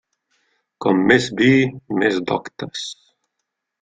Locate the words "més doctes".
1.99-2.89